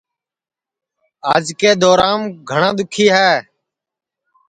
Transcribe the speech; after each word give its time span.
آج 1.33 1.45
کے 1.59 1.69
دورام 1.81 2.19
گھٹؔا 2.49 2.69
دؔوکھی 2.77 3.05
ہے 3.15 3.33